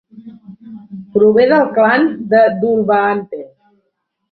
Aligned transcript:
Prové 1.17 1.45
del 1.51 1.69
clan 1.77 2.09
de 2.33 2.41
Dhulbahante. 2.59 3.45